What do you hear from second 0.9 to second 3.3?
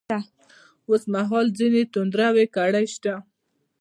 مـهال ځــينې تـنـدروې کـړۍ شـتـه.